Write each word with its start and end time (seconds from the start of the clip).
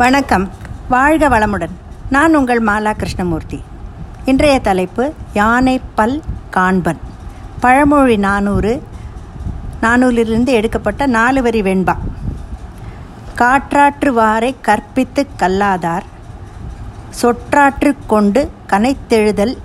வணக்கம். 0.00 0.50
வாழ்க 0.88 1.28
வளமுடன். 1.28 1.70
நான் 2.10 2.34
உங்கள் 2.34 2.62
மாலா 2.62 2.92
கிருஷ்ணமூர்த்தி. 2.92 3.62
இன்றைய 4.24 4.58
தலைப்பு 4.58 5.12
யானை 5.32 5.80
பல் 5.94 6.22
காண்பன். 6.50 6.98
பழமொழி 7.60 8.16
நானூறு 8.16 8.82
நானூறிலிருந்து 9.82 10.46
எடுக்கப்பட்ட 10.46 11.06
நாலு 11.06 11.42
வரி 11.42 11.62
வெண்பா. 11.62 11.96
காற்றாற்றுவாரை 13.36 14.54
கற்பித்து 14.60 15.26
கல்லாதார் 15.36 16.04
சொற்றாற்று 17.22 17.94
கொண்டு 18.06 18.50
கனைத்தெழுதல் 18.68 19.56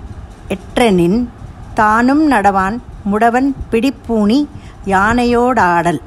எற்றனின் 0.48 1.28
தானும் 1.74 2.30
நடவான் 2.30 2.78
முடவன் 3.12 3.54
பிடிப்பூணி 3.70 4.46
யானையோடாடல். 4.86 6.00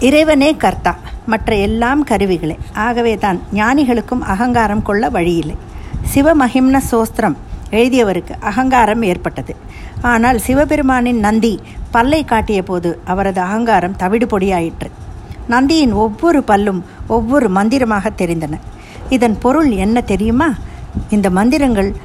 இறைவனே 0.00 0.56
கர்த்தா. 0.56 0.96
மற்ற 1.26 1.56
எல்லாம் 1.56 2.06
கருவிகளே. 2.06 2.56
ஆகவே 2.72 3.18
தான் 3.18 3.40
ஞானிகளுக்கும் 3.54 4.24
அகங்காரம் 4.34 4.82
கொள்ள 4.82 5.08
வழியில்லை. 5.08 5.56
சிவமஹிம்ன 6.14 6.80
சோஸ்திரம் 6.90 7.36
எழுதியவருக்கு 7.70 8.34
அகங்காரம் 8.40 9.02
ஏற்பட்டது. 9.02 9.56
ஆனால் 10.02 10.38
சிவபெருமானின் 10.46 11.18
நந்தி 11.18 11.60
பல்லை 11.90 12.24
காட்டிய 12.24 12.62
போது 12.62 13.00
அவரது 13.04 13.40
அகங்காரம் 13.40 13.96
தவிடு 13.96 14.26
பொடியாயிற்று. 14.26 14.88
நந்தியின் 15.48 15.92
ஒவ்வொரு 15.92 16.42
பல்லும் 16.46 16.80
ஒவ்வொரு 17.06 17.48
மந்திரமாக 17.48 18.10
தெரிந்தன. 18.18 18.58
இதன் 19.08 19.38
பொருள் 19.38 19.70
என்ன 19.70 20.00
தெரியுமா? 20.00 20.48
இந்த 21.10 21.30
மந்திரங்கள் 21.30 21.96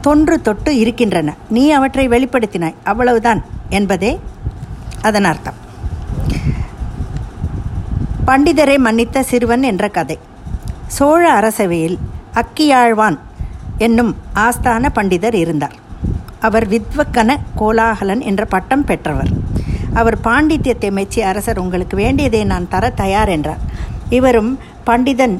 தொன்று 0.00 0.40
தொட்டு 0.40 0.78
இருக்கின்றன. 0.78 1.34
நீ 1.48 1.70
அவற்றை 1.70 2.08
வெளிப்படுத்தினாய். 2.08 2.74
அவ்வளவுதான் 2.84 3.44
என்பதே 3.68 4.20
அதன் 5.02 5.24
அர்த்தம். 5.24 5.58
பண்டிதரை 8.28 8.74
மன்னித்த 8.84 9.20
சிறுவன் 9.20 9.62
என்ற 9.62 9.88
கதை. 9.88 10.18
சோழ 10.86 11.22
அரசவையில் 11.40 11.96
அக்கியாழ்வான் 12.34 13.18
என்னும் 13.78 14.16
ஆஸ்தான 14.34 14.88
பண்டிதர் 14.94 15.34
இருந்தார். 15.34 15.76
அவர் 16.40 16.66
வித்வக்கன 16.68 17.36
கோலாகலன் 17.54 18.20
என்ற 18.20 18.44
பட்டம் 18.44 18.84
பெற்றவர். 18.84 19.30
அவர் 19.94 20.18
பாண்டித்யத்தை 20.24 20.90
மெச்சி 20.90 21.22
அரசர் 21.22 21.58
உங்களுக்கு 21.58 21.96
வேண்டியதை 21.96 22.44
நான் 22.44 22.68
தர 22.68 22.90
தயார் 22.90 23.28
என்றார். 23.28 23.62
இவரும் 24.10 24.58
பண்டிதன் 24.86 25.36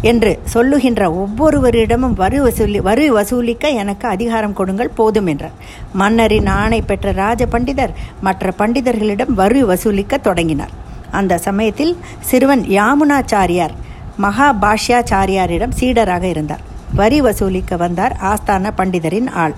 என்று 0.00 0.38
சொல்லுகின்ற 0.44 1.10
ஒவ்வொருவரிடமும் 1.12 2.16
வரி 2.22 2.40
வசூலி 2.40 2.80
வரி 2.82 3.10
வசூலிக்க 3.10 3.68
எனக்கு 3.68 4.08
அதிகாரம் 4.08 4.52
கொடுங்கள் 4.52 4.96
போதும் 5.00 5.26
என்றார். 5.26 5.56
மன்னரின் 5.92 6.46
ஆணை 6.46 6.82
பெற்ற 6.82 7.12
ராஜ 7.12 7.46
பண்டிதர் 7.46 7.96
மற்ற 8.20 8.52
பண்டிதர்களிடம் 8.58 9.32
வரி 9.42 9.62
வசூலிக்க 9.62 10.18
தொடங்கினார். 10.18 10.77
அந்த 11.18 11.38
சமயத்தில் 11.46 11.92
சிறுவன் 12.30 12.64
யாமுனாச்சாரியார் 12.78 13.74
மகாபாஷ்யாச்சாரியாரிடம் 14.24 15.76
சீடராக 15.80 16.24
இருந்தார். 16.34 16.62
வரி 16.94 17.18
வசூலிக்க 17.20 17.76
வந்தார் 17.76 18.14
ஆஸ்தான 18.30 18.70
பண்டிதரின் 18.78 19.28
ஆள். 19.42 19.54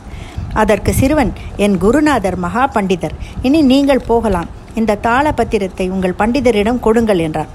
அதற்கு 0.55 0.93
சிறுவன் 1.01 1.33
என் 1.65 1.77
குருநாதர் 1.79 2.39
மகா 2.45 2.65
பண்டிதர் 2.77 3.15
இனி 3.43 3.61
நீங்கள் 3.73 4.07
போகலாம். 4.11 4.49
இந்த 4.75 4.99
தாளபத்திரத்தை 5.07 5.87
உங்கள் 5.91 6.19
பண்டிதரிடம் 6.19 6.81
கொடுங்கள் 6.87 7.23
என்றார் 7.27 7.53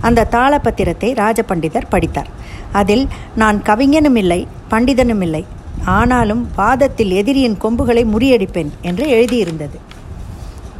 அந்த 0.00 0.26
தாளபத்திரத்தை 0.34 1.10
ராஜபண்டிதர் 1.22 1.90
படித்தார். 1.94 2.30
அதில் 2.72 3.04
நான் 3.42 3.58
கவிஞனும் 3.62 4.18
இல்லை 4.22 4.40
பண்டிதனும் 4.70 5.22
இல்லை 5.26 5.42
ஆனாலும் 5.84 6.42
வாதத்தில் 6.56 7.12
எதிரியின் 7.20 7.58
கொம்புகளை 7.64 8.04
முறியடிப்பேன் 8.14 8.70
என்று 8.80 9.04
எழுதியிருந்தது. 9.16 9.76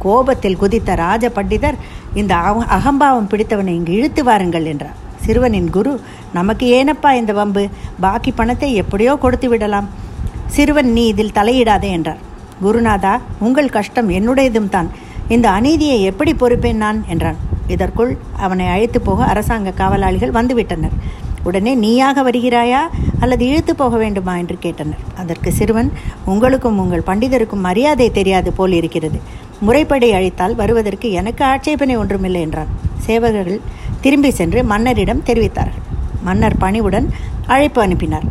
கோபத்தில் 0.05 0.59
குதித்த 0.61 0.95
ராஜ 0.95 1.31
பண்டிதர் 1.35 1.77
இந்த 2.13 2.35
அகம்பாவம் 2.77 3.29
பிடித்தவனை 3.31 3.73
இங்கு 3.75 3.93
இழுத்து 3.93 4.23
வாருங்கள் 4.23 4.65
என்றார். 4.65 4.97
சிறுவனின் 5.25 5.69
குரு 5.69 5.93
நமக்கு 6.33 6.65
ஏனப்பா 6.77 7.11
இந்த 7.13 7.33
வம்பு? 7.33 7.63
பாக்கி 7.99 8.31
பணத்தை 8.31 8.69
எப்படியோ 8.73 9.13
கொடுத்து 9.15 9.49
விடலாம். 9.49 9.87
சிறுவன் 10.45 10.91
நீ 10.91 11.03
இதில் 11.07 11.35
தலையிடாதே 11.35 11.89
என்றார். 11.97 12.21
குருநாதா 12.63 13.13
உங்கள் 13.39 13.69
கஷ்டம் 13.69 14.09
என்னுடையதும் 14.09 14.69
தான். 14.69 14.89
இந்த 15.35 15.47
அநீதியை 15.49 15.97
எப்படி 16.01 16.31
பொறுப்பேன் 16.33 16.83
நான்? 16.85 16.99
என்றான். 17.07 17.39
இதற்குள் 17.67 18.11
அவனை 18.45 18.67
அழைத்து 18.67 19.01
போக 19.01 19.23
அரசாங்க 19.23 19.71
காவலாளிகள் 19.71 20.31
வந்துவிட்டனர். 20.31 20.95
உடனே 21.43 21.75
நீயாக 21.75 22.23
வருகிறாயா? 22.23 22.79
அல்லது 23.19 23.43
இழுத்து 23.47 23.73
போக 23.75 23.97
வேண்டுமா? 23.97 24.33
என்று 24.37 24.57
கேட்டனர். 24.61 25.03
அதற்கு 25.21 25.51
சிறுவன் 25.51 25.89
உங்களுக்கும் 26.25 26.79
உங்கள் 26.79 27.07
பண்டிதருக்கும் 27.09 27.65
மரியாதை 27.67 28.07
தெரியாது 28.11 28.51
போல் 28.53 28.71
இருக்கிறது 28.71 29.19
முறைப்படி 29.65 30.07
அழைத்தால் 30.17 30.55
வருவதற்கு 30.55 31.07
எனக்கு 31.11 31.43
ஆட்சேபனை 31.45 31.95
ஒன்றுமில்லை 31.97 32.41
என்றான். 32.41 32.71
சேவகர்கள் 33.07 33.61
திரும்பி 34.01 34.31
சென்று 34.31 34.59
மன்னரிடம் 34.63 35.23
தெரிவித்தார்கள். 35.29 35.83
மன்னர் 36.27 36.57
பணிவுடன் 36.57 37.07
அழைப்பு 37.53 37.81
அனுப்பினார். 37.81 38.27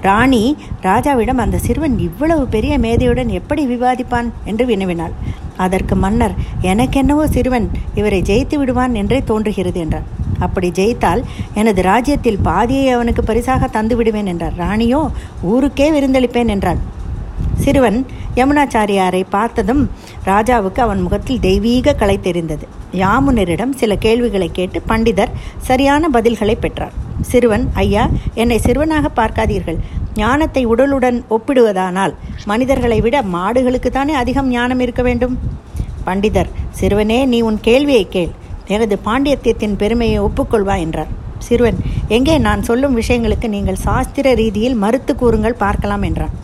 ராணி 0.00 0.40
ராஜாவிடம் 0.82 1.42
அந்த 1.44 1.56
சிறுவன் 1.58 1.96
இவ்வளவு 1.98 2.46
பெரிய 2.46 2.74
மேதையுடன் 2.78 3.30
எப்படி 3.38 3.62
விவாதிப்பான் 3.66 4.28
என்று 4.44 4.64
வினவினாள். 4.66 5.14
அதற்கு 5.56 5.94
மன்னர் 5.96 6.34
எனக்கென்னவோ 6.72 7.24
சிறுவன் 7.36 7.66
இவரை 7.94 8.20
ஜெயித்து 8.22 8.56
விடுவான் 8.58 8.94
என்றே 8.94 9.18
தோன்றுகிறது 9.30 9.80
என்றார் 9.80 10.08
அப்படி 10.38 10.68
ஜெயித்தால் 10.70 11.22
எனது 11.54 11.80
ராஜ்யத்தில் 11.82 12.42
பாதியை 12.42 12.88
அவனுக்கு 12.88 13.22
பரிசாக 13.24 13.66
தந்து 13.66 13.96
விடுவேன் 13.96 14.26
என்றார். 14.26 14.54
ராணியோ 14.58 15.00
ஊருக்கே 15.42 15.86
விருந்தளிப்பேன் 15.90 16.52
என்றாள். 16.56 16.80
சிறுவன் 17.62 17.98
யமுனாச்சாரியாரை 18.38 19.20
பார்த்ததும் 19.34 19.82
ராஜாவுக்கு 20.30 20.80
அவன் 20.84 21.02
முகத்தில் 21.04 21.42
தெய்வீக 21.46 21.94
கலை 22.00 22.16
தெரிந்தது. 22.26 22.64
யாமுனரிடம் 23.02 23.72
சில 23.80 23.92
கேள்விகளை 24.04 24.48
கேட்டு 24.58 24.78
பண்டிதர் 24.90 25.34
சரியான 25.68 26.08
பதில்களை 26.16 26.56
பெற்றார். 26.64 26.94
சிறுவன் 27.30 27.64
ஐயா 27.82 28.04
என்னை 28.42 28.58
சிறுவனாக 28.66 29.10
பார்க்காதீர்கள். 29.20 29.78
ஞானத்தை 30.22 30.62
உடலுடன் 30.72 31.18
ஒப்பிடுவதானால் 31.36 32.14
மனிதர்களை 32.50 32.98
விட 33.06 33.16
மாடுகளுக்கு 33.36 33.90
தானே 33.90 34.14
அதிகம் 34.22 34.48
ஞானம் 34.48 34.82
இருக்க 34.84 35.02
வேண்டும்? 35.02 35.36
பண்டிதர் 36.06 36.50
சிறுவனே 36.80 37.20
நீ 37.32 37.40
உன் 37.48 37.60
கேள்வியை 37.68 38.06
கேள். 38.14 38.32
எனது 38.74 38.96
பாண்டியத்தியத்தின் 39.08 39.76
பெருமையை 39.82 40.18
ஒப்புக்கொள்வா 40.20 40.76
என்றார். 40.84 41.12
சிறுவன் 41.46 41.78
எங்கே 42.16 42.34
நான் 42.38 42.66
சொல்லும் 42.68 42.98
விஷயங்களுக்கு 43.00 43.48
நீங்கள் 43.54 43.82
சாஸ்திர 43.86 44.34
ரீதியில் 44.34 44.80
மறுத்து 44.84 45.12
கூறுங்கள் 45.22 45.60
பார்க்கலாம் 45.64 46.04
என்றான். 46.08 46.34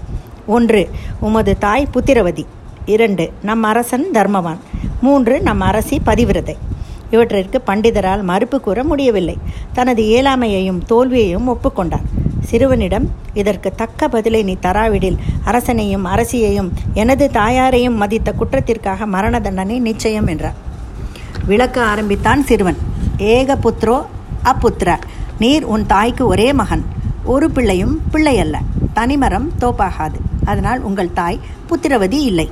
ஒன்று 0.51 0.91
உமது 1.21 1.59
தாய் 1.59 1.89
புத்திரவதி. 1.93 2.45
இரண்டு 2.85 3.33
நம் 3.43 3.63
அரசன் 3.63 4.07
தர்மவான். 4.15 4.61
மூன்று 5.01 5.41
நம் 5.41 5.61
அரசி 5.61 6.01
பதிவிரதை. 6.07 6.55
இவற்றிற்கு 7.11 7.61
பண்டிதரால் 7.67 8.23
மறுப்பு 8.23 8.61
கூற 8.61 8.85
முடியவில்லை. 8.85 9.37
தனது 9.73 10.03
இயலாமையையும் 10.03 10.81
தோல்வியையும் 10.89 11.49
ஒப்புக்கொண்டார். 11.49 12.07
சிறுவனிடம் 12.41 13.07
இதற்கு 13.35 13.73
தக்க 13.77 14.09
பதிலை 14.09 14.43
நீ 14.43 14.57
தராவிடில். 14.63 15.17
அரசனையும் 15.45 16.05
அரசியையும் 16.05 16.71
எனது 16.95 17.31
தாயாரையும் 17.31 17.97
மதித்த 17.97 18.33
குற்றத்திற்காக 18.33 19.07
மரண 19.07 19.41
தண்டனை 19.41 19.79
நிச்சயம் 19.79 20.27
என்றார். 20.27 20.59
விளக்க 21.47 21.85
ஆரம்பித்தான் 21.85 22.45
சிறுவன். 22.45 22.77
ஏக 23.19 23.57
புத்ரோ 23.57 24.07
அப்புத்ரா 24.45 24.97
நீர் 25.39 25.65
உன் 25.65 25.87
தாய்க்கு 25.87 26.27
ஒரே 26.27 26.53
மகன். 26.53 26.85
ஒரு 27.25 27.51
பிள்ளையும் 27.51 28.01
பிள்ளை 28.11 28.39
அல்ல 28.39 28.59
தனிமரம் 28.93 29.53
தோப்பாகாது. 29.61 30.19
அதனால் 30.45 30.81
உங்கள் 30.81 31.13
தாய் 31.13 31.41
புத்திரவதி 31.69 32.21
இல்லை. 32.23 32.51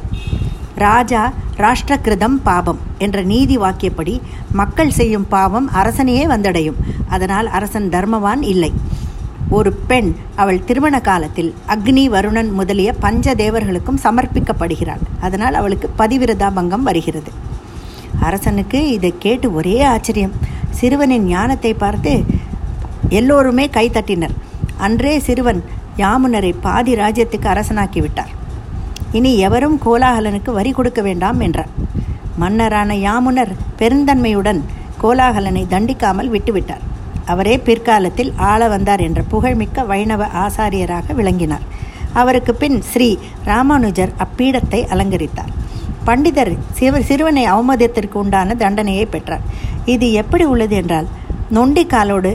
ராஜா 0.75 1.32
ராஷ்டிரகிருதம் 1.56 2.37
பாபம் 2.43 2.78
என்ற 2.99 3.22
நீதி 3.22 3.59
வாக்கியப்படி 3.59 4.21
மக்கள் 4.53 4.91
செய்யும் 4.91 5.28
பாவம் 5.28 5.71
அரசனையே 5.71 6.26
வந்தடையும். 6.26 6.78
அதனால் 7.09 7.47
அரசன் 7.47 7.88
தர்மவான் 7.88 8.43
இல்லை. 8.43 8.72
ஒரு 9.50 9.72
பெண் 9.72 10.15
அவள் 10.37 10.65
திருமண 10.65 11.00
காலத்தில் 11.00 11.54
அக்னி 11.69 12.04
வருணன் 12.06 12.50
முதலிய 12.53 12.93
பஞ்ச 12.93 13.34
தேவர்களுக்கும் 13.34 14.03
சமர்ப்பிக்கப்படுகிறாள். 14.03 15.03
அதனால் 15.20 15.55
அவளுக்கு 15.55 15.91
பதிவிரதா 15.99 16.50
பங்கம் 16.55 16.82
வருகிறது. 16.82 17.32
அரசனுக்கு 18.20 18.91
இதை 18.91 19.15
கேட்டு 19.19 19.55
ஒரே 19.55 19.82
ஆச்சரியம். 19.82 20.32
சிறுவனின் 20.70 21.25
ஞானத்தை 21.25 21.75
பார்த்து 21.75 22.25
எல்லோருமே 23.08 23.67
கைத்தட்டினர் 23.67 24.34
அன்றே 24.76 25.19
சிறுவன் 25.19 25.64
யாமுனரை 26.03 26.53
பாதி 26.67 26.93
ராஜ்யத்துக்கு 26.95 27.49
அரசனாக்கி 27.53 28.00
விட்டார். 28.00 28.33
இனி 29.19 29.33
எவரும் 29.47 29.77
கோலாகலனுக்கு 29.85 30.50
வரி 30.59 30.71
கொடுக்க 30.71 31.00
வேண்டாம் 31.03 31.41
என்றார். 31.41 31.73
மன்னரான 32.43 32.91
யாமுனர் 33.06 33.53
பெருந்தன்மையுடன் 33.79 34.61
கோலாகலனை 35.03 35.62
தண்டிக்காமல் 35.73 36.33
விட்டுவிட்டார். 36.35 36.85
அவரே 37.33 37.55
பிற்காலத்தில் 37.59 38.31
ஆள 38.50 38.69
வந்தார் 38.69 39.03
என்ற 39.06 39.21
புகழ்மிக்க 39.33 39.85
வைணவ 39.85 40.29
ஆசாரியராக 40.45 41.15
விளங்கினார். 41.15 41.65
அவருக்கு 42.21 42.53
பின் 42.55 42.79
ஸ்ரீ 42.91 43.09
ராமானுஜர் 43.51 44.12
அப்பீடத்தை 44.25 44.81
அலங்கரித்தார். 44.94 45.53
பண்டிதர் 46.06 46.53
சிவ 46.79 47.01
சிறுவனை 47.09 47.44
அவமதியத்திற்கு 47.55 48.17
உண்டான 48.23 48.55
தண்டனையை 48.55 49.06
பெற்றார். 49.06 49.44
இது 49.94 50.06
எப்படி 50.23 50.44
உள்ளது 50.44 50.77
என்றால் 50.77 51.09
நொண்டி 51.56 51.85
காலோடு 51.87 52.33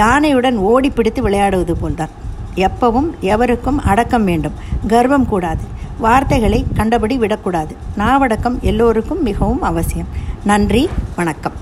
யானையுடன் 0.00 0.58
ஓடி 0.70 0.90
பிடித்து 0.90 1.20
விளையாடுவது 1.22 1.74
போல்தான். 1.82 2.12
எப்பவும் 2.54 3.18
எவருக்கும் 3.20 3.82
அடக்கம் 3.82 4.24
வேண்டும். 4.24 4.52
கர்வம் 4.86 5.26
கூடாது. 5.26 5.62
வார்த்தைகளை 5.98 6.66
கண்டபடி 6.74 7.18
விடக்கூடாது. 7.18 7.76
நாவடக்கம் 7.98 8.60
எல்லோருக்கும் 8.60 9.22
மிகவும் 9.22 9.62
அவசியம். 9.62 10.06
நன்றி 10.44 10.88
வணக்கம். 11.16 11.52